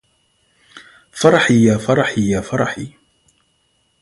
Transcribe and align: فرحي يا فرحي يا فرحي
فرحي 1.11 1.63
يا 1.65 1.77
فرحي 1.77 2.29
يا 2.29 2.41
فرحي 2.41 2.93